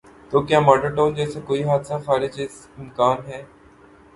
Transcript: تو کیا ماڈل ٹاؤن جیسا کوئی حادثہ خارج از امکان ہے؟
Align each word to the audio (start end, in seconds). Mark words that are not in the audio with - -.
تو 0.29 0.37
کیا 0.47 0.59
ماڈل 0.67 0.95
ٹاؤن 0.95 1.13
جیسا 1.15 1.39
کوئی 1.47 1.61
حادثہ 1.63 1.97
خارج 2.05 2.33
از 2.41 2.55
امکان 2.77 3.17
ہے؟ 3.27 3.41